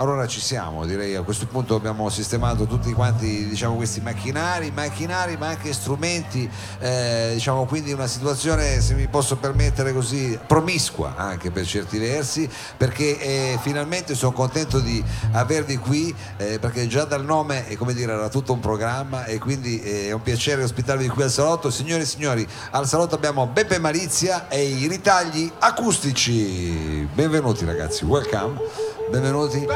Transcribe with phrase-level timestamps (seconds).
[0.00, 5.36] Allora ci siamo, direi a questo punto abbiamo sistemato tutti quanti diciamo, questi macchinari, macchinari
[5.36, 11.50] ma anche strumenti, eh, diciamo quindi una situazione se mi posso permettere così promiscua anche
[11.50, 17.22] per certi versi perché eh, finalmente sono contento di avervi qui eh, perché già dal
[17.22, 21.24] nome come dire era tutto un programma e quindi eh, è un piacere ospitarvi qui
[21.24, 21.68] al salotto.
[21.68, 27.06] Signore e signori, al salotto abbiamo Beppe Malizia e i ritagli acustici.
[27.12, 28.89] Benvenuti ragazzi, welcome.
[29.10, 29.66] Benvenuti.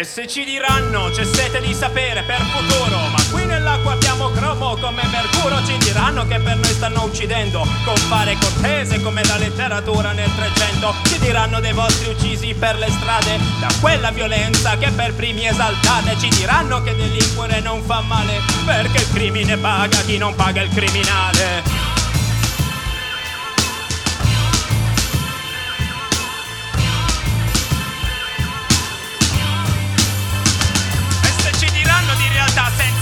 [0.00, 2.96] E se ci diranno c'è sete di sapere per futuro.
[3.10, 5.62] Ma qui nell'acqua abbiamo cromo come mercurio.
[5.66, 7.66] Ci diranno che per noi stanno uccidendo.
[7.84, 13.38] Compare cortese come la letteratura nel 300 Ci diranno dei vostri uccisi per le strade.
[13.60, 16.16] Da quella violenza che per primi esaltate.
[16.18, 18.40] Ci diranno che delinquere non fa male.
[18.64, 21.79] Perché il crimine paga chi non paga il criminale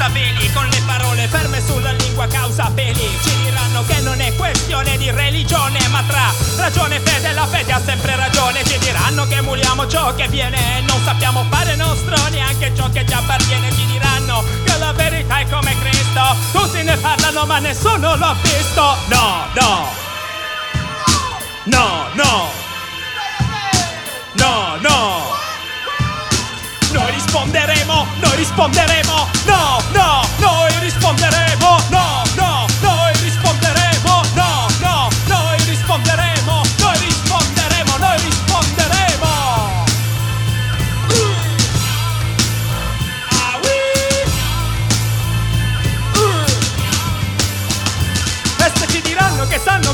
[0.09, 3.19] veli Con le parole ferme sulla lingua causa peli.
[3.23, 7.73] Ci diranno che non è questione di religione Ma tra ragione e fede la fede
[7.73, 8.65] ha sempre ragione.
[8.65, 13.05] Ci diranno che emuliamo ciò che viene E non sappiamo fare nostro neanche ciò che
[13.05, 13.71] già appartiene.
[13.73, 18.37] Ci diranno che la verità è come Cristo Tutti ne parlano ma nessuno lo ha
[18.43, 18.97] visto.
[19.09, 20.07] No, no.
[21.65, 22.67] No, no.
[24.35, 25.48] No, no
[26.93, 32.08] noi risponderemo, noi risponderemo, no, no, noi risponderemo, no,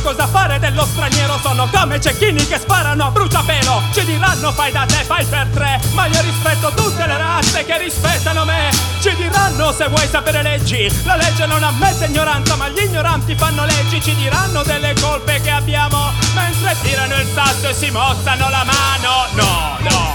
[0.05, 4.85] cosa fare dello straniero Sono come cecchini che sparano a bruciapelo Ci diranno fai da
[4.87, 8.71] te, fai per tre Ma io rispetto tutte le razze che rispettano me.
[9.01, 13.65] Ci diranno se vuoi sapere leggi La legge non ammette ignoranza ma gli ignoranti fanno
[13.65, 18.65] leggi Ci diranno delle colpe che abbiamo Mentre tirano il sasso e si mozzano la
[18.65, 19.27] mano.
[19.33, 20.13] No, no.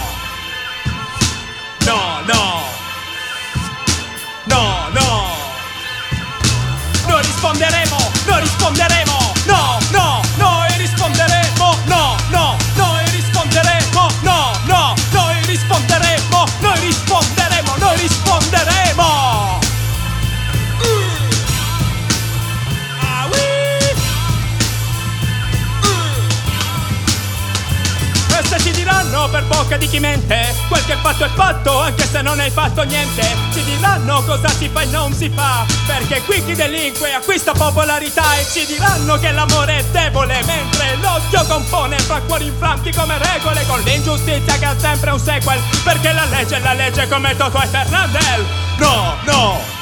[1.86, 2.78] No, no.
[4.46, 5.48] No, no.
[7.10, 7.98] Noi risponderemo,
[8.28, 9.79] noi risponderemo, no,
[29.40, 30.56] per bocca di chi mente.
[30.68, 33.22] Quel che è fatto è fatto anche se non hai fatto niente.
[33.54, 38.36] Ci diranno cosa si fa e non si fa Perché qui chi delinque acquista popolarità
[38.38, 43.66] E ci diranno che l'amore è debole Mentre l'odio compone fra cuori infranti come regole
[43.66, 47.62] Con l'ingiustizia che ha sempre un sequel Perché la legge è la legge come Toto
[47.62, 48.46] e Fernandel.
[48.78, 49.79] No, no No,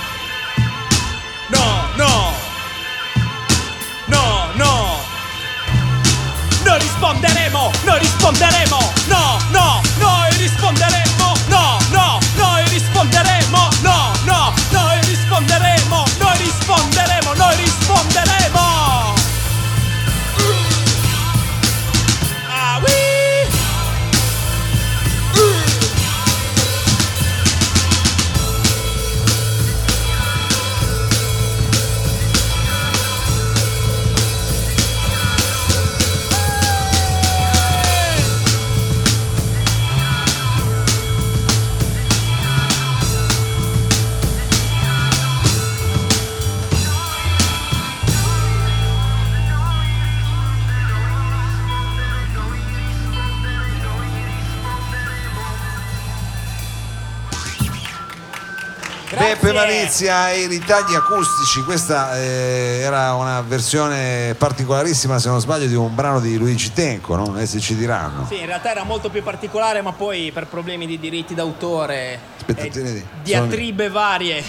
[59.17, 59.35] Grazie.
[59.35, 65.65] Beppe Malizia e i ritagli acustici, questa eh, era una versione particolarissima se non sbaglio
[65.65, 67.37] di un brano di Luigi Tenco, no?
[67.37, 68.25] Essi ci diranno.
[68.27, 72.89] Sì, in realtà era molto più particolare, ma poi per problemi di diritti d'autore Aspettazione
[72.89, 74.43] e di- diatribe varie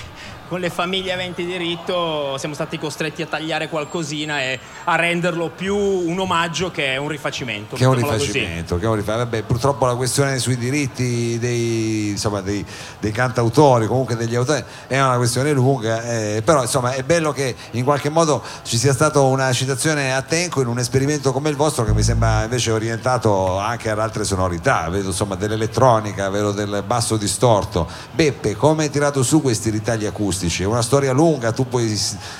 [0.48, 5.76] con le famiglie aventi diritto siamo stati costretti a tagliare qualcosina e a renderlo più
[5.76, 7.76] un omaggio che un rifacimento.
[7.76, 12.08] Che è un rifacimento, che è un rifa- vabbè, purtroppo la questione sui diritti dei,
[12.10, 12.64] insomma, dei,
[12.98, 17.54] dei cantautori, comunque degli autori, è una questione lunga, eh, però insomma è bello che
[17.72, 21.56] in qualche modo ci sia stata una citazione a Tenco in un esperimento come il
[21.56, 26.82] vostro che mi sembra invece orientato anche ad altre sonorità, vedo insomma dell'elettronica, vedo del
[26.86, 27.86] basso distorto.
[28.12, 30.37] Beppe, come hai tirato su questi ritagli acustici?
[30.46, 31.98] È una storia lunga, tu puoi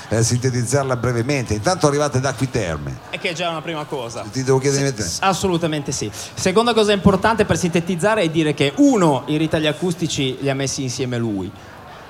[0.09, 1.53] eh, sintetizzarla brevemente.
[1.53, 4.23] Intanto arrivate da Qui Terme, E che è già una prima cosa.
[4.31, 5.09] ti devo chiedere di mettere.
[5.19, 6.09] Assolutamente sì.
[6.33, 10.81] Seconda cosa importante per sintetizzare è dire che uno, i ritagli acustici li ha messi
[10.83, 11.51] insieme lui.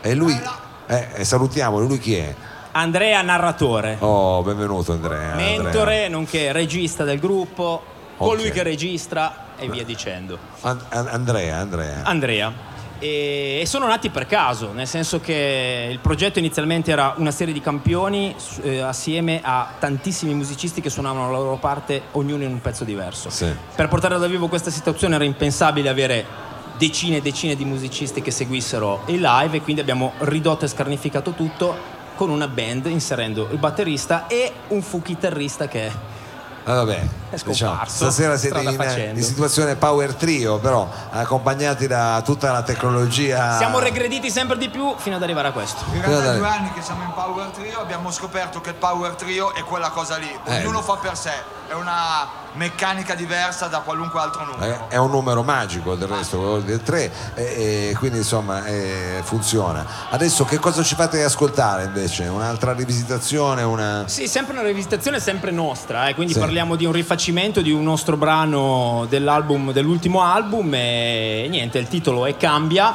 [0.01, 0.39] E lui,
[0.87, 2.35] eh, eh, salutiamolo, lui chi è?
[2.71, 5.33] Andrea narratore, Oh, benvenuto Andrea.
[5.35, 7.81] mentore, nonché regista del gruppo,
[8.17, 8.53] colui Ok.
[8.53, 10.37] che registra e via dicendo.
[10.61, 10.87] Andrea.
[10.89, 12.01] An- An- Andrea, Andrea.
[12.03, 12.53] Andrea.
[12.99, 17.61] E, sono nati per caso, nel senso che il progetto inizialmente era una serie di
[17.61, 22.83] campioni eh, assieme a tantissimi musicisti che suonavano la loro parte, ognuno in un pezzo
[22.83, 23.29] diverso.
[23.29, 23.51] Sì.
[23.75, 26.47] Per portare da vivo questa situazione era impensabile avere
[26.77, 31.31] decine e decine di musicisti che seguissero il live e quindi abbiamo ridotto e scarnificato
[31.31, 35.91] tutto con una band inserendo il batterista e un fu chitarrista che
[36.65, 42.21] Ah, vabbè, È diciamo, scomparso, stasera siete in, in situazione power trio, però accompagnati da
[42.23, 43.57] tutta la tecnologia.
[43.57, 45.83] siamo regrediti sempre di più fino ad arrivare a questo.
[45.93, 49.53] In realtà due anni che siamo in Power Trio abbiamo scoperto che il Power Trio
[49.53, 50.57] è quella cosa lì, Eh.
[50.59, 51.31] ognuno fa per sé,
[51.67, 52.27] è una
[52.59, 54.65] meccanica diversa da qualunque altro numero.
[54.89, 57.43] Eh, È un numero magico del resto, quello del 3, e,
[57.91, 59.85] e quindi insomma eh, funziona.
[60.09, 62.25] Adesso che cosa ci fate ascoltare invece?
[62.25, 63.63] Un'altra rivisitazione?
[63.63, 64.03] Una...
[64.07, 66.39] Sì, sempre una rivisitazione sempre nostra, eh, quindi Sì.
[66.39, 72.25] parliamo di un rifacimento di un nostro brano dell'album, dell'ultimo album e niente, il titolo
[72.25, 72.93] è Cambia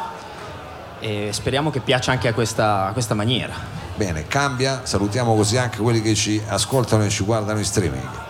[1.01, 3.55] e speriamo che piaccia anche a questa, a questa maniera.
[3.97, 8.24] Bene, cambia, salutiamo così anche quelli che ci ascoltano e ci guardano in streaming.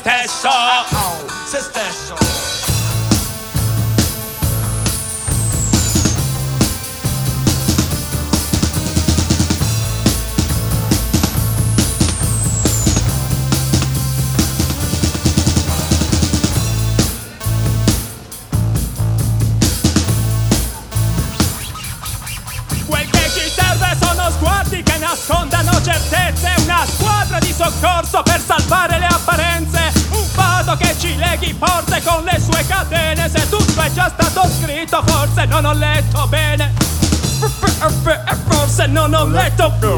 [0.00, 0.48] Stesso.
[1.46, 2.14] Se stesso.
[22.86, 28.98] Quel che ci serve sono sguardi che nascondano certezze, una squadra di soccorso per salvare
[28.98, 29.59] le apparenze,
[30.70, 33.28] modo che ci leghi forte con le sue catene.
[33.28, 36.72] Se tutto è già stato scritto forse non ho letto bene.
[38.48, 39.88] Forse non ho letto più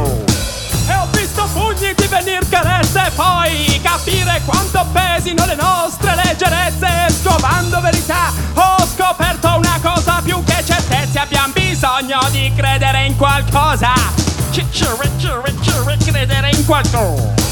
[0.88, 7.12] e ho visto pugni divenir carezze e poi capire quanto pesino le nostre leggerezze.
[7.23, 11.19] Scovando verità ho scoperto una cosa più che certezze.
[11.19, 14.22] Abbiamo bisogno di credere in qualcosa.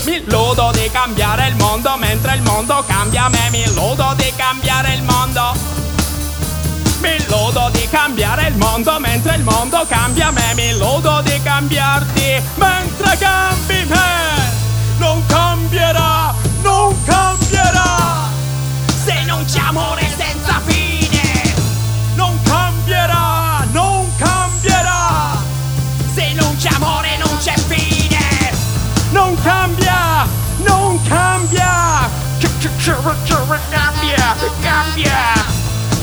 [0.05, 3.49] Mi lodo di cambiare il mondo mentre il mondo cambia me.
[3.51, 5.55] Mi lodo di cambiare il mondo.
[7.01, 10.53] Mi lodo di cambiare il mondo mentre il mondo cambia me.
[10.55, 14.59] Mi lodo di cambiarti mentre cambi me.
[14.99, 18.29] Non cambierà, non cambierà.
[19.05, 20.10] Se non c'è amore
[33.71, 35.33] Cambia, cambia.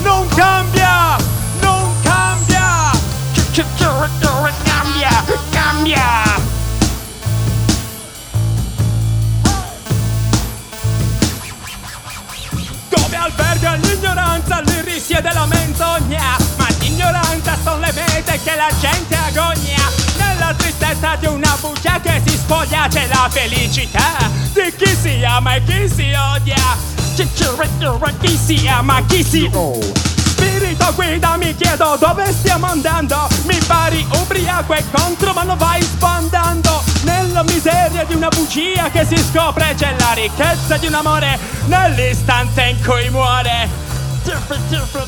[0.02, 1.18] Non cambia,
[1.62, 2.92] non cambia.
[4.64, 6.06] Cambia, cambia.
[12.90, 16.38] Dove alberga l'ignoranza, lì risiede la menzogna.
[16.58, 19.92] Ma l'ignoranza sono le mete che la gente agogna.
[20.18, 25.56] Nella tristezza di una bugia che si spoglia c'è la felicità di chi si ama
[25.56, 26.96] e chi si odia.
[28.20, 29.92] Chi si ama, chi si odia.
[30.28, 33.28] Spirito guida mi chiedo dove stiamo andando.
[33.46, 39.06] Mi pari ubriaco e contro ma non vai sbandando Nella miseria di una bugia che
[39.06, 43.68] si scopre C'è la ricchezza di un amore Nell'istante in cui muore.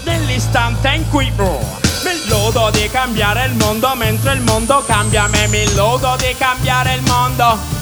[0.04, 5.48] Nell'istante in cui Mi lodo di cambiare il mondo mentre il mondo cambia me.
[5.48, 7.79] Mi lodo di cambiare il mondo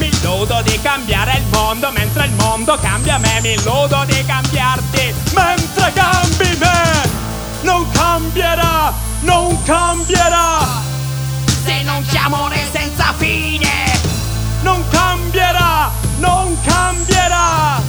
[0.00, 3.40] mi lodo di cambiare il mondo mentre il mondo cambia me.
[3.42, 7.08] Mi lodo di cambiarti mentre cambi me.
[7.60, 10.66] Non cambierà, non cambierà.
[11.64, 13.68] Se non c'è amore senza fine.
[14.62, 17.82] Non cambierà, non cambierà.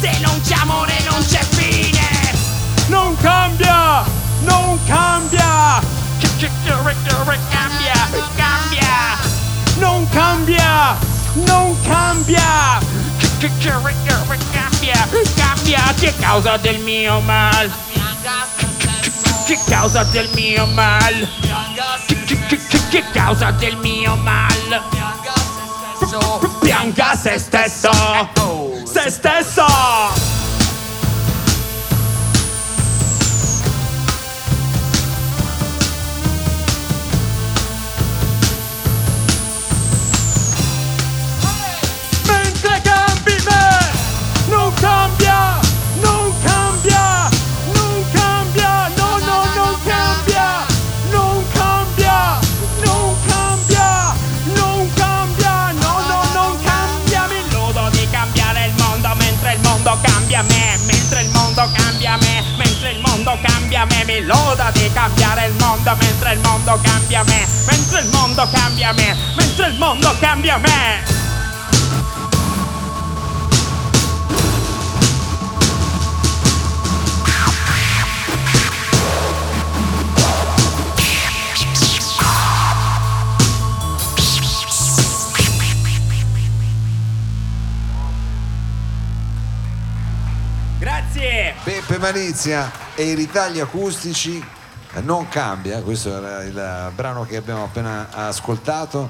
[0.00, 2.32] Se non c'è amore non c'è fine.
[2.88, 4.02] Non cambia,
[4.40, 5.82] non cambia.
[7.50, 9.18] Cambia, cambia.
[9.78, 10.96] Non cambia,
[11.34, 12.80] non cambia.
[15.36, 17.70] Cambia, che causa del mio mal.
[19.46, 21.28] Che causa del mio mal.
[22.90, 24.82] Che causa del mio mal.
[26.60, 27.90] Pianga se stesso.
[28.84, 30.33] Se stesso.
[63.24, 64.04] Mondo cambia me.
[64.04, 68.92] Mi lodo di cambiare il mondo mentre il mondo cambia me, mentre il mondo cambia
[68.92, 71.23] me, mentre il mondo cambia me.
[92.04, 94.36] Malizia e i ritagli acustici
[94.92, 99.08] eh, non cambia, questo era il brano che abbiamo appena ascoltato.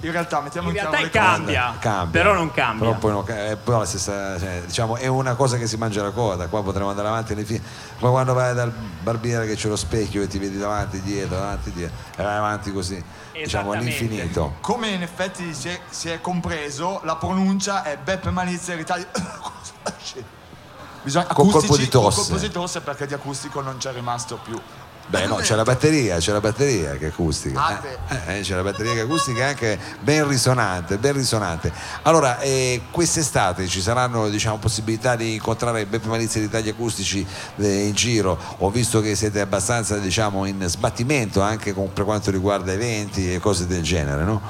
[0.00, 1.68] In realtà mettiamo In realtà cambia.
[1.68, 1.78] cose.
[1.78, 2.20] Cambia.
[2.20, 2.88] Però non cambia.
[2.88, 3.24] Però poi non
[3.64, 6.90] poi la stessa, cioè, diciamo, è una cosa che si mangia la coda, qua potremo
[6.90, 7.62] andare avanti nei film.
[7.98, 11.72] Come quando vai dal barbiere che c'è lo specchio e ti vedi davanti, dietro, davanti,
[11.72, 13.02] dietro, e vai avanti così,
[13.32, 14.56] diciamo all'infinito.
[14.60, 19.06] Come in effetti si è, si è compreso, la pronuncia è Beppe Malizia e Ritagli.
[21.06, 22.16] Bisogna, Con colpo di tosse.
[22.16, 24.60] Con colpo di tosse perché di acustico non c'è rimasto più.
[25.08, 27.64] Beh no, c'è la batteria, c'è la batteria che è acustica.
[27.64, 27.80] Ah,
[28.26, 31.72] Eh, eh, c'è la batteria che è acustica e anche ben risonante, ben risonante.
[32.02, 37.24] Allora, eh, quest'estate ci saranno diciamo, possibilità di incontrare Beppe Malizia di tagli acustici
[37.58, 38.36] eh, in giro.
[38.58, 43.38] Ho visto che siete abbastanza diciamo, in sbattimento anche con- per quanto riguarda eventi e
[43.38, 44.42] cose del genere, no?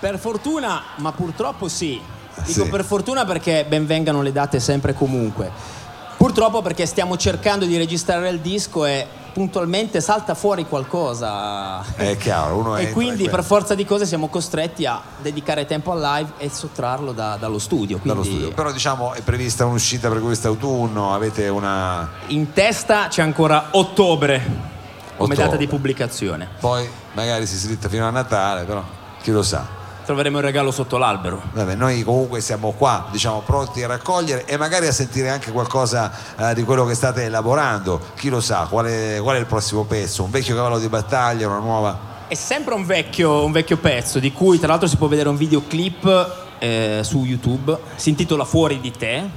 [0.00, 2.02] Per fortuna, ma purtroppo sì.
[2.46, 2.68] Dico Sì.
[2.70, 5.78] per fortuna perché ben vengano le date sempre e comunque.
[6.20, 11.82] Purtroppo perché stiamo cercando di registrare il disco e puntualmente salta fuori qualcosa.
[11.94, 15.64] È chiaro, uno e entra quindi in per forza di cose siamo costretti a dedicare
[15.64, 17.98] tempo al live e sottrarlo da- dallo studio.
[18.02, 18.54] Dallo Quindi studio.
[18.54, 22.06] Però diciamo è prevista un'uscita per quest'autunno, avete una...
[22.26, 24.68] in testa c'è ancora ottobre
[25.16, 25.64] come data Ottobre.
[25.64, 26.48] di pubblicazione.
[26.60, 28.84] Poi magari si slitta fino a Natale, però
[29.22, 29.79] chi lo sa.
[30.10, 31.40] Troveremo il regalo sotto l'albero.
[31.52, 36.10] Vabbè, noi comunque siamo qua, diciamo, pronti a raccogliere e magari a sentire anche qualcosa
[36.36, 38.00] eh, di quello che state elaborando.
[38.16, 40.24] Chi lo sa, qual è, qual è il prossimo pezzo?
[40.24, 41.98] Un vecchio cavallo di battaglia, una nuova.
[42.26, 45.36] È sempre un vecchio, un vecchio pezzo di cui tra l'altro si può vedere un
[45.36, 49.30] videoclip eh, su YouTube, si intitola Fuori di te.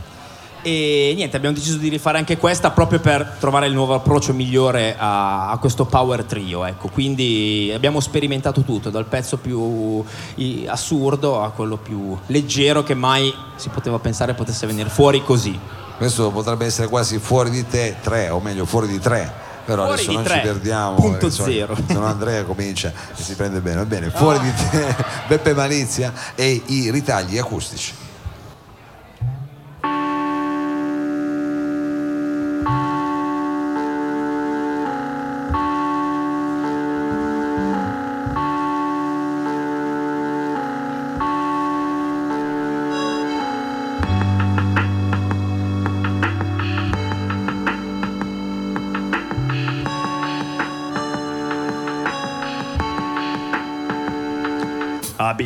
[0.64, 4.96] E niente, abbiamo deciso di rifare anche questa proprio per trovare il nuovo approccio migliore
[4.98, 6.64] a, a questo power trio.
[6.66, 6.88] Ecco.
[6.88, 10.04] Quindi abbiamo sperimentato tutto, dal pezzo più
[10.36, 15.58] i- assurdo a quello più leggero che mai si poteva pensare potesse venire fuori così.
[15.98, 19.52] Questo potrebbe essere quasi fuori di te 3, o meglio fuori di 3.
[19.66, 20.96] Però Fuori adesso non tre, ci perdiamo.
[20.96, 21.76] punto perché, insomma, zero.
[21.88, 23.78] Se no Andrea comincia e si prende bene.
[23.78, 24.96] Va bene, fuori di te
[25.28, 27.94] Beppe Malizia e i ritagli acustici.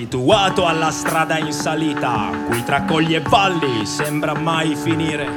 [0.07, 5.27] Abituato alla strada in salita, qui tra colli e valli sembra mai finire.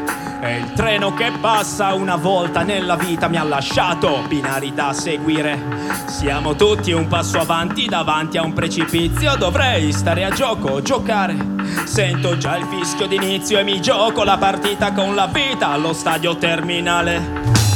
[0.41, 5.61] E il treno che passa una volta nella vita mi ha lasciato binari da seguire.
[6.07, 11.37] Siamo tutti un passo avanti davanti a un precipizio, dovrei stare a gioco, giocare.
[11.83, 16.37] Sento già il fischio d'inizio e mi gioco la partita con la vita allo stadio
[16.37, 17.70] terminale.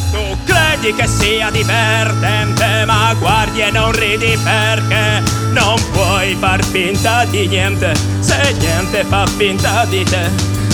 [0.84, 5.22] Tu credi che sia divertente, ma guardi e non ridi perché
[5.52, 10.28] non puoi far finta di niente, se niente fa finta di te.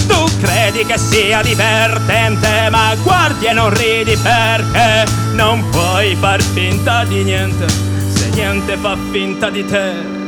[0.09, 7.05] Tu credi che sia divertente, ma guardi e non ridi perché non puoi far finta
[7.05, 7.69] di niente,
[8.09, 10.20] se niente fa finta di te.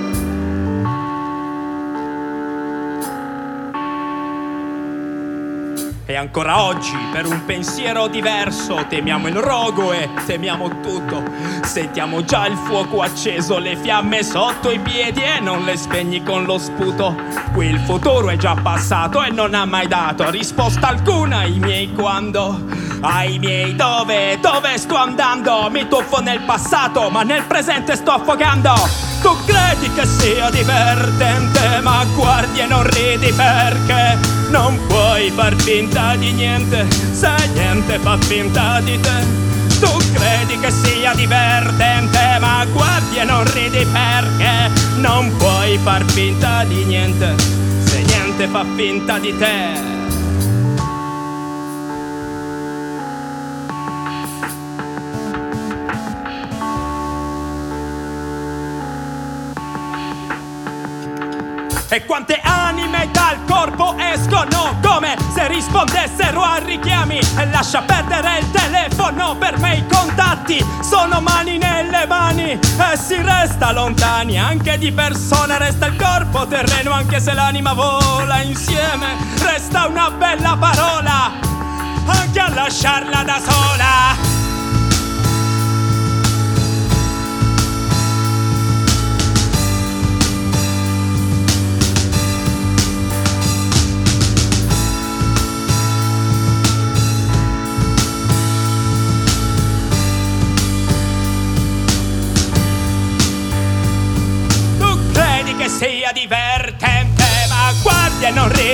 [6.12, 11.22] E ancora oggi, per un pensiero diverso, temiamo il rogo e temiamo tutto.
[11.62, 16.44] Sentiamo già il fuoco acceso, le fiamme sotto i piedi e non le spegni con
[16.44, 17.16] lo sputo.
[17.54, 21.90] Qui il futuro è già passato e non ha mai dato risposta alcuna ai miei
[21.94, 22.62] quando.
[23.00, 25.70] Ai miei dove, dove sto andando?
[25.70, 28.74] Mi tuffo nel passato, ma nel presente sto affogando.
[29.22, 36.14] Tu credi che sia divertente, ma guardi e non ridi perché non puoi far finta
[36.16, 39.40] di niente, se niente fa finta di te.
[39.80, 46.64] Tu credi che sia divertente, ma guardi e non ridi perché non puoi far finta
[46.64, 47.34] di niente,
[47.84, 50.01] se niente fa finta di te.
[61.92, 64.78] E quante anime dal corpo escono?
[64.82, 67.18] Come se rispondessero a richiami?
[67.18, 72.52] E lascia perdere il telefono, per me i contatti sono mani nelle mani.
[72.52, 78.40] E si resta lontani, anche di persona resta il corpo terreno Anche se l'anima vola
[78.40, 81.30] insieme, resta una bella parola
[82.06, 84.31] Anche a lasciarla da sola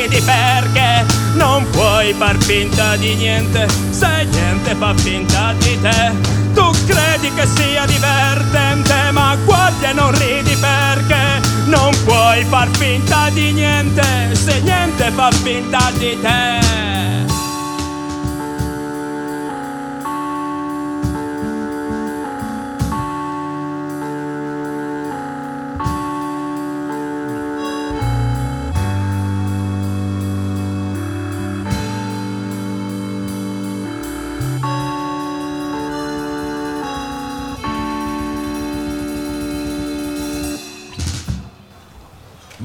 [0.01, 6.13] ridi perché non puoi far finta di niente, se niente fa finta di te.
[6.55, 13.29] Tu credi che sia divertente, ma guardi e non ridi perché non puoi far finta
[13.31, 16.88] di niente, se niente fa finta di te.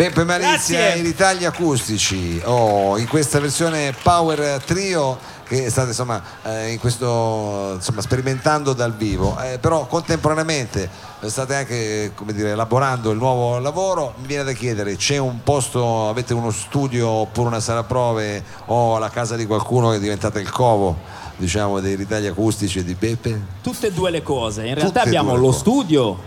[0.03, 0.93] Beppe Malizia Grazie.
[0.95, 6.79] e i ritagli acustici oh, in questa versione Power Trio che state insomma, eh, in
[6.79, 10.89] questo, insomma, sperimentando dal vivo Eh, però contemporaneamente
[11.21, 15.41] eh, state anche come dire, elaborando il nuovo lavoro mi viene da chiedere c'è un
[15.41, 19.99] posto avete uno studio oppure una sala prove o la casa di qualcuno che è
[20.01, 20.97] diventata il covo
[21.37, 24.63] diciamo dei ritagli acustici di Beppe Tutte e due le cose.
[24.63, 25.59] In Tutte realtà e abbiamo lo cose.
[25.59, 26.19] studio,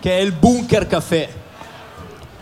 [0.00, 1.42] che è il Bunker Café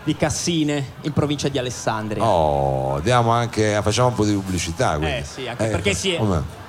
[0.04, 2.24] di Cassine, in provincia di Alessandria.
[2.24, 5.16] oh diamo anche facciamo un po' di pubblicità quindi.
[5.18, 6.20] Eh sì, anche perché si è-?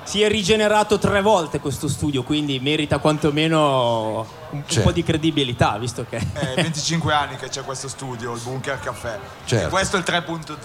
[0.04, 4.19] Si è rigenerato tre volte questo studio, quindi merita quantomeno
[4.50, 4.89] un, un Certo.
[4.89, 6.17] po' di credibilità, visto che...
[6.17, 9.17] È 25 anni che c'è questo studio, il Bunker Caffè.
[9.46, 9.65] Certo.
[9.67, 10.56] E questo è il 3.0.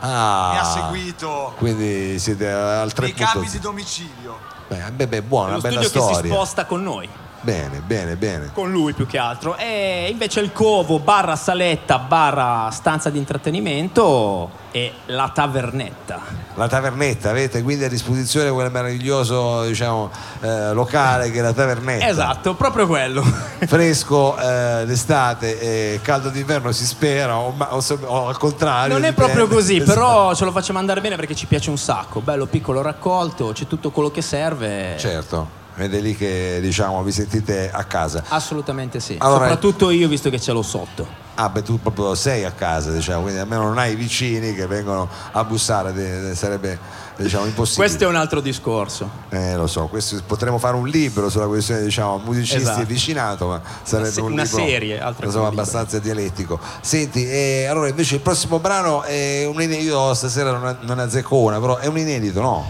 [0.00, 0.50] Ah.
[0.52, 3.60] Mi ha seguito Quindi siete al nei cambi di 3.0.
[3.60, 4.38] domicilio.
[4.68, 6.32] Beh, beh, beh, buona, Lo una bella studio che si storia.
[6.34, 7.08] sposta con noi.
[7.44, 8.50] Bene, bene, bene.
[8.52, 14.48] con lui più che altro e invece il covo barra saletta barra stanza di intrattenimento
[14.70, 16.20] e la tavernetta
[16.54, 22.06] La tavernetta, avete quindi a disposizione quel meraviglioso diciamo, eh, locale che è la tavernetta.
[22.08, 23.22] esatto proprio quello
[23.66, 25.58] Fresco eh, d'estate
[25.94, 28.92] e caldo d'inverno si spera, o, ma- o o al contrario.
[28.94, 29.32] non è dipende.
[29.32, 32.82] proprio così però ce lo facciamo andare bene perché ci piace un sacco bello piccolo
[32.82, 37.84] raccolto c'è tutto quello che serve Certo, ed è lì che diciamo vi sentite a
[37.84, 38.22] casa.
[38.28, 42.44] assolutamente sì Allora- soprattutto io visto che ce l'ho sotto Ah, beh, tu proprio sei
[42.44, 46.78] a casa, diciamo, quindi almeno non hai i vicini che vengono a bussare, sarebbe
[47.16, 47.86] diciamo impossibile.
[47.86, 51.82] questo è un altro discorso Eh, lo so, questo, potremmo fare un libro sulla questione,
[51.84, 52.82] diciamo, musicisti Esatto.
[52.82, 56.60] e vicinato, ma sarebbe se- un una libro serie, insomma, abbastanza dialettico.
[56.82, 61.34] Senti, eh, allora invece il prossimo brano è un inedito, io stasera non, non azzecco
[61.38, 62.66] una, però è un inedito, no?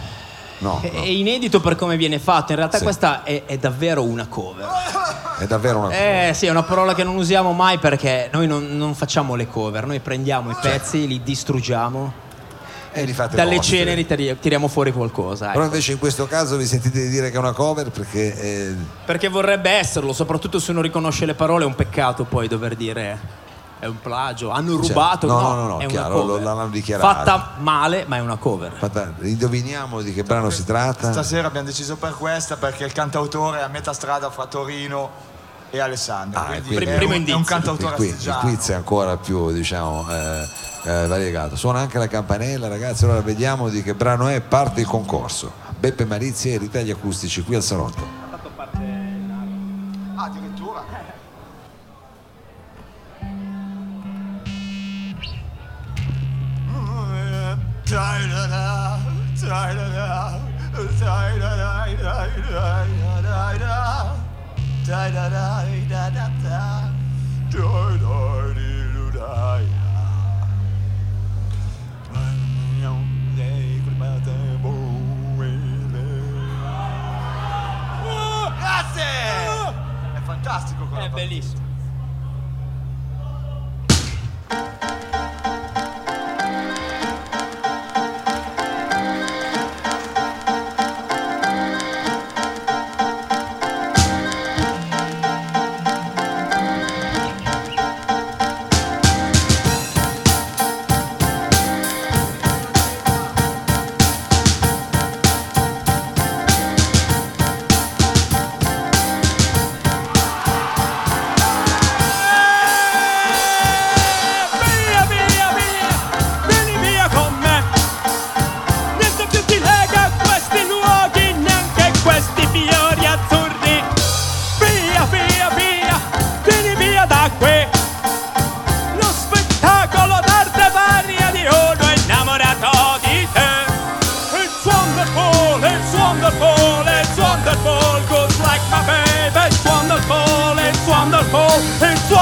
[0.62, 2.85] No, è, no, è inedito per come viene fatto in realtà Sì.
[2.85, 4.66] questa è, è davvero una cover
[5.38, 8.77] è davvero una Eh sì, è una parola che non usiamo mai perché noi non,
[8.77, 12.12] non facciamo le cover, noi prendiamo i pezzi, li distruggiamo,
[12.92, 13.79] E li fate dalle vostri.
[13.79, 15.46] ceneri tiri- tiriamo fuori qualcosa.
[15.46, 15.64] Però ecco.
[15.64, 19.29] invece in questo caso vi sentite di dire che è una cover perché eh, Perché
[19.29, 23.40] vorrebbe esserlo, soprattutto se non riconosce le parole è un peccato poi dover dire
[23.83, 26.38] è un plagio, hanno rubato, No, no, no, no, no, è chiaro, una cover.
[26.40, 27.14] lo- l'hanno dichiarato.
[27.14, 28.73] Fatta male, ma è una cover.
[28.79, 31.11] fatta- indoviniamo di che brano si tratta.
[31.11, 35.11] Stasera abbiamo deciso per questa perché il cantautore è a metà strada fra Torino
[35.71, 36.38] e Alessandro.
[36.38, 37.35] Ah, quindi quindi- è, Primo un, è indizio.
[37.37, 40.49] un il, cantautore qui- il quiz è ancora più diciamo eh,
[40.85, 44.87] eh, variegato suona anche la campanella ragazzi allora vediamo di che brano è parte il
[44.87, 48.22] concorso Beppe Marizzi e Ritagli Acustici qui al Salotto
[78.59, 79.02] Grazie!
[80.14, 80.88] È fantastico.
[80.96, 81.72] È bellissimo.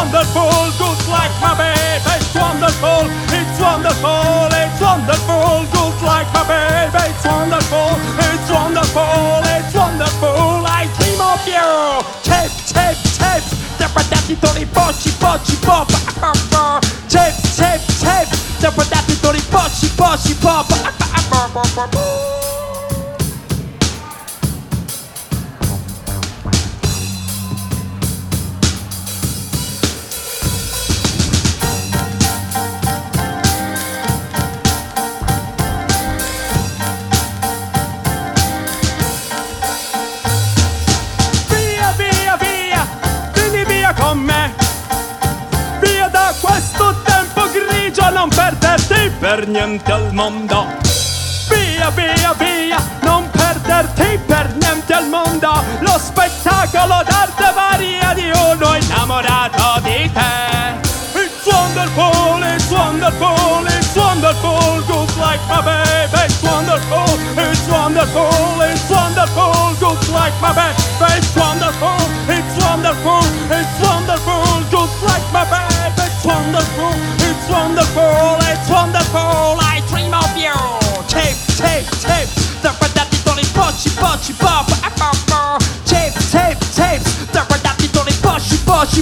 [0.01, 0.49] Wonderful,
[0.81, 2.01] good like my baby.
[2.17, 3.05] It's wonderful,
[3.37, 7.05] it's wonderful, it's wonderful, good like my baby.
[7.05, 10.65] It's wonderful, it's wonderful, it's wonderful.
[10.65, 11.69] I dream of you.
[12.25, 13.45] Chip, chip, chip.
[13.77, 15.89] Dopo dati tori poci, poci, pop.
[17.09, 18.29] Chip, chip, chip.
[18.59, 22.10] Dopo dati tori poci, poci, pop.
[49.51, 50.67] Niente al mondo.
[51.49, 55.63] Via, via, via, non perderti per niente al mondo.
[55.81, 60.89] Lo spettacolo d'arte varia di uno innamorato di te.
[61.15, 66.25] It's wonderful, it's wonderful, it's wonderful, good like my baby.
[66.25, 71.17] It's wonderful, it's wonderful, it's wonderful, good like my baby.
[71.17, 72.00] It's wonderful,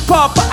[0.09, 0.49] pop.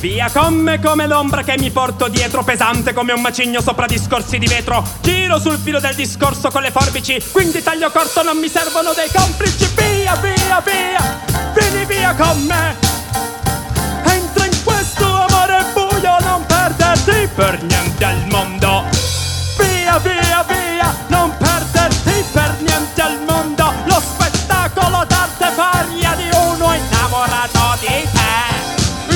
[0.00, 4.38] Via con me come l'ombra che mi porto dietro Pesante come un macigno sopra discorsi
[4.38, 4.82] di vetro.
[5.02, 9.10] Giro sul filo del discorso con le forbici Quindi taglio corto non mi servono dei
[9.14, 9.68] complici.
[9.76, 11.20] Via, via, via,
[11.54, 12.76] vieni via con me.
[14.04, 18.84] Entra in questo amore buio Non perderti per niente al mondo.
[19.56, 23.72] Via, via, via, non perderti per niente al mondo.
[23.84, 28.28] Lo spettacolo d'arte varia di uno innamorato di te.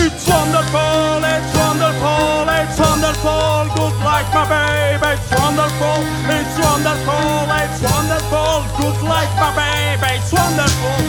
[0.04, 5.14] It's wonderful, it's wonderful, it's wonderful, good like my baby.
[5.14, 10.16] It's wonderful, it's wonderful, it's wonderful, good like my baby.
[10.18, 11.03] It's wonderful,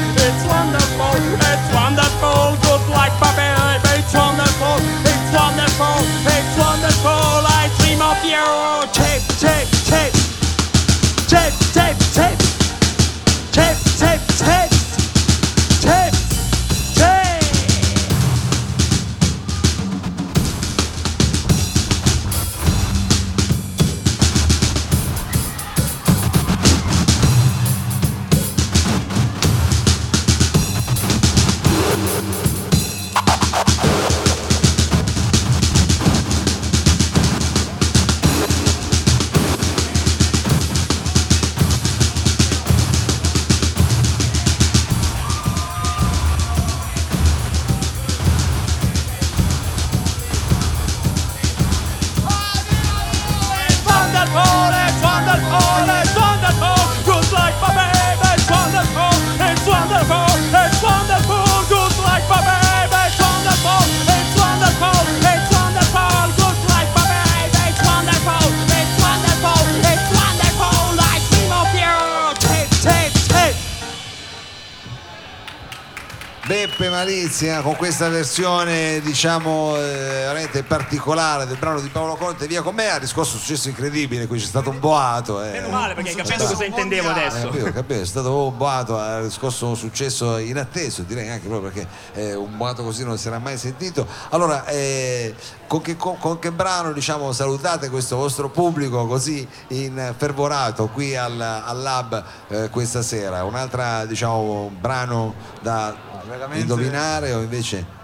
[77.25, 82.75] Malizia con questa versione diciamo eh, veramente particolare del brano di Paolo Conte via con
[82.75, 85.49] me ha riscosso un successo incredibile qui c'è stato un boato eh.
[85.53, 87.47] Meno male perché hai capito cosa intendevo Eh, adesso.
[87.47, 91.87] capito, capito, è stato un boato, ha riscosso un successo inatteso, direi anche proprio perché
[92.13, 94.05] eh, un boato così non si era mai sentito.
[94.29, 95.33] Allora, eh,
[95.65, 101.41] con, che, con- con che brano diciamo, salutate questo vostro pubblico così infervorato qui al,
[101.41, 103.43] al Lab eh, questa sera?
[103.45, 108.03] Un'altra diciamo, brano da veramente- indovinare o invece...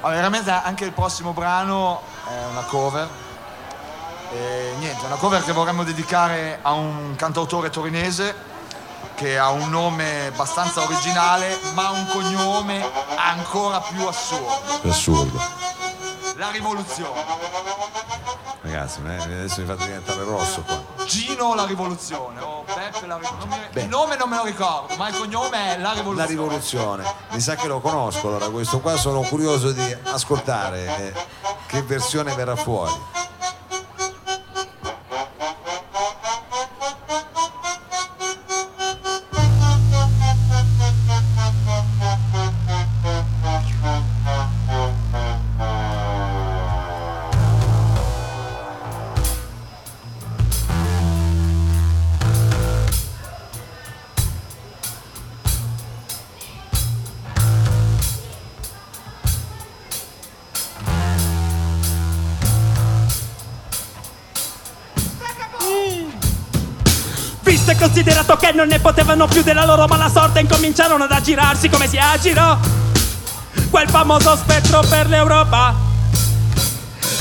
[0.00, 3.08] Allora, veramente anche il prossimo brano è una cover.
[4.32, 8.52] E niente, una cover che vorremmo dedicare a un cantautore torinese
[9.14, 12.84] che ha un nome abbastanza originale, ma un cognome
[13.16, 14.80] ancora più assurdo.
[14.88, 15.40] Assurdo.
[16.36, 17.22] La rivoluzione.
[18.74, 20.82] Ragazzi, eh, adesso mi fate diventare rosso qua.
[21.06, 22.40] Gino la rivoluzione.
[22.40, 23.70] O Beppe la rivoluzione.
[23.74, 26.16] Il nome non me lo ricordo, ma il cognome è la rivoluzione.
[26.16, 31.12] La rivoluzione, mi sa che lo conosco allora questo qua, sono curioso di ascoltare eh,
[31.66, 32.92] che versione verrà fuori.
[67.94, 71.96] Considerato che non ne potevano più della loro mala sorte Incominciarono ad aggirarsi come si
[71.96, 72.58] aggirò.
[73.70, 75.72] Quel famoso spettro per l'Europa.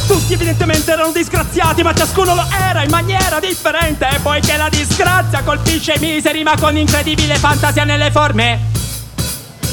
[0.07, 4.19] Tutti evidentemente erano disgraziati Ma ciascuno lo era in maniera differente.
[4.23, 8.71] Poiché la disgrazia colpisce i miseri Ma con incredibile fantasia nelle forme.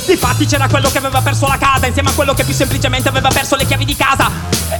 [0.04, 3.28] Difatti c'era quello che aveva perso la casa Insieme a quello che più semplicemente aveva
[3.28, 4.30] perso le chiavi di casa.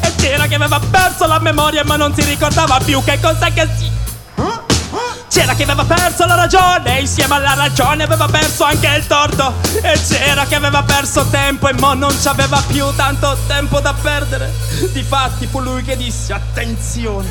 [0.03, 3.67] E c'era che aveva perso la memoria Ma non si ricordava più che cosa che
[3.79, 3.90] si
[5.31, 9.55] c'era chi aveva perso la ragione, insieme alla ragione aveva perso anche il torto.
[9.81, 14.53] E c'era chi aveva perso tempo e mo non c'aveva più tanto tempo da perdere.
[14.93, 17.29] Difatti fu lui che disse attenzione.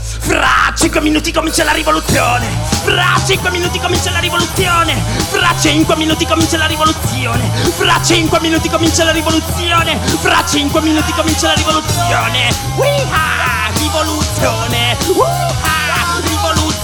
[0.00, 2.46] Fra cinque minuti comincia la rivoluzione.
[2.82, 4.94] Fra cinque minuti comincia la rivoluzione.
[5.30, 7.48] Fra cinque minuti comincia la rivoluzione.
[7.76, 9.98] Fra cinque minuti comincia la rivoluzione.
[10.20, 12.48] Fra cinque minuti comincia la rivoluzione.
[12.76, 13.70] Wiha!
[13.76, 14.96] Rivoluzione.
[15.06, 15.77] Wiha!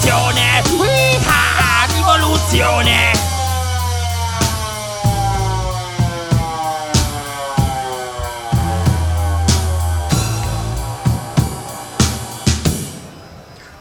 [0.04, 3.12] rivoluzione, Uiha, rivoluzione.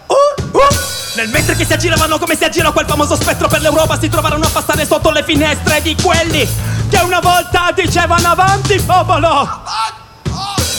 [0.07, 0.15] Oh,
[0.51, 0.67] oh.
[1.15, 4.45] Nel mentre che si aggiravano come si aggira quel famoso spettro per l'Europa si trovarono
[4.45, 6.47] a passare sotto le finestre di quelli
[6.89, 9.27] che una volta dicevano avanti popolo!
[9.27, 10.02] Avanti!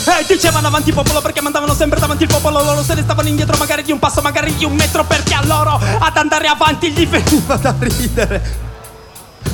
[0.07, 3.57] E dicevano avanti popolo perché mandavano sempre davanti il popolo Loro se ne stavano indietro
[3.57, 7.07] magari di un passo, magari di un metro Perché a loro ad andare avanti gli
[7.07, 8.63] veniva da ridere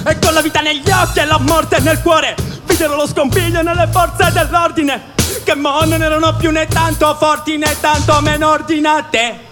[0.03, 2.35] e con la vita negli occhi e la morte nel cuore
[2.65, 7.75] videro lo scompiglio nelle forze dell'ordine che mo non erano più né tanto forti né
[7.79, 9.49] tanto meno ordinate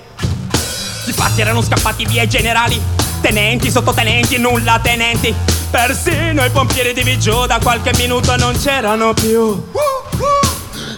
[1.09, 2.79] Infatti erano scappati via i generali,
[3.19, 5.33] tenenti, sottotenenti, nulla tenenti.
[5.71, 9.69] Persino i pompieri di Vigiù da qualche minuto non c'erano più.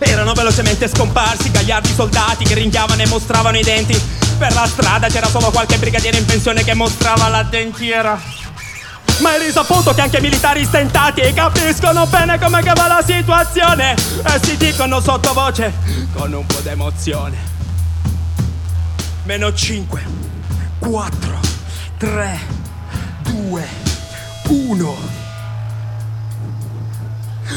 [0.04, 4.00] Erano velocemente scomparsi gagliardi soldati che ringhiavano e mostravano i denti.
[4.38, 8.20] Per la strada c'era solo qualche brigadiere in pensione che mostrava la dentiera.
[9.20, 14.40] Ma è risaputo che anche i militari stentati capiscono bene come va la situazione e
[14.44, 15.72] si dicono sottovoce
[16.14, 17.38] con un po' d'emozione.
[19.26, 20.04] Meno 5,
[20.80, 21.40] 4,
[21.98, 22.40] 3,
[23.22, 23.68] 2,
[24.48, 25.20] 1.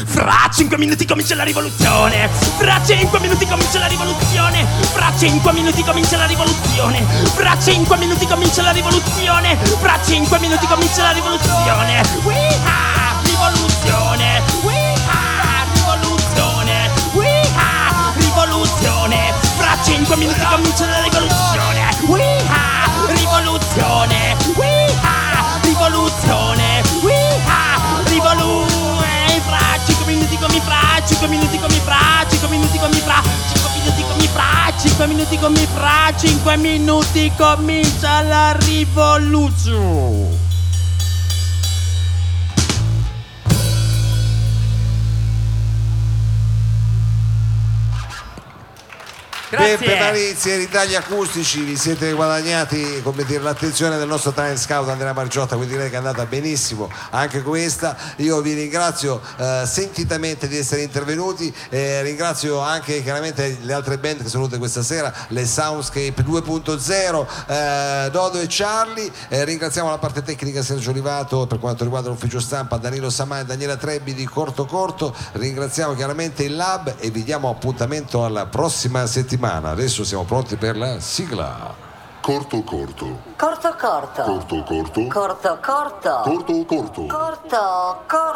[0.03, 2.29] Fra 5 minuti comincia la rivoluzione!
[2.57, 4.65] Fra 5 minuti comincia la rivoluzione!
[4.93, 7.05] Fra 5 minuti comincia la rivoluzione!
[7.33, 9.55] Fra 5 minuti comincia la rivoluzione!
[9.79, 12.01] Fra 5 minuti comincia la rivoluzione!
[12.23, 13.21] Wiha!
[13.23, 14.41] Rivoluzione!
[14.61, 15.63] Wiha!
[15.73, 16.91] Rivoluzione!
[17.13, 18.13] Wiha!
[18.15, 19.33] Rivoluzione!
[19.57, 21.89] Fra 5 minuti comincia la rivoluzione!
[22.01, 23.13] Wiha!
[23.13, 24.35] Rivoluzione!
[24.55, 25.59] Wiha!
[25.61, 26.44] Rivoluzione!
[34.97, 40.44] 5 minuti come fra 5 minuti comincia la rivoluzione
[49.55, 54.87] Beppe Malizia e ritagli acustici vi siete guadagnati come dire, l'attenzione del nostro talent scout
[54.89, 57.95] Andrea Margiotta quindi direi che è andata benissimo anche questa.
[58.17, 64.23] Io vi ringrazio eh, sentitamente di essere intervenuti eh, ringrazio anche chiaramente le altre band
[64.23, 69.11] che sono venute questa sera le Soundscape 2.0 eh, Dodo e Charlie.
[69.29, 73.45] Eh, ringraziamo la parte tecnica Sergio Olivato per quanto riguarda l'ufficio stampa Danilo Samà e
[73.45, 75.15] Daniela Trebbi di Corto Corto.
[75.33, 79.05] Ringraziamo chiaramente il Lab e vi diamo appuntamento alla prossima
[79.45, 81.93] settimana adesso siamo pronti per la sigla
[82.25, 83.19] Corto corto.
[83.37, 84.23] Corto corto.
[84.23, 85.07] Corto corto.
[85.07, 86.21] Corto corto.
[86.23, 87.05] Corto corto.
[87.05, 88.35] Corto corto.